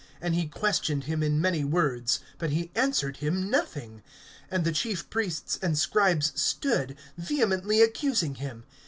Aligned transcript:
(9)And 0.19 0.33
he 0.33 0.47
questioned 0.47 1.03
him 1.03 1.21
in 1.21 1.39
many 1.39 1.63
words; 1.63 2.21
but 2.39 2.49
he 2.49 2.71
answered 2.73 3.17
him 3.17 3.51
nothing. 3.51 4.01
(10)And 4.51 4.63
the 4.63 4.71
chief 4.71 5.07
priests 5.11 5.59
and 5.61 5.77
scribes 5.77 6.31
stood, 6.41 6.95
vehemently 7.19 7.83
accusing 7.83 8.33
him. 8.41 8.63